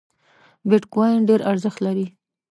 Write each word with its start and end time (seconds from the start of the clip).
بیټ 0.69 0.83
کواین 0.93 1.21
ډېر 1.29 1.41
ارزښت 1.51 1.79
لري 1.85 2.05